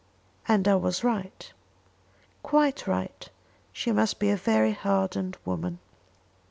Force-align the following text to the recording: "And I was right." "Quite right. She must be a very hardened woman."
"And 0.47 0.67
I 0.67 0.77
was 0.77 1.03
right." 1.03 1.53
"Quite 2.41 2.87
right. 2.87 3.29
She 3.71 3.91
must 3.91 4.17
be 4.17 4.31
a 4.31 4.35
very 4.35 4.71
hardened 4.71 5.37
woman." 5.45 5.77